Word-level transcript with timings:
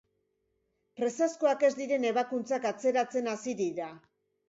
Presazkoak 1.01 1.67
ez 1.69 1.71
diren 1.83 2.09
ebakuntzak 2.15 2.69
atzeratzen 2.73 3.33
hasi 3.37 3.59
dira. 3.65 3.97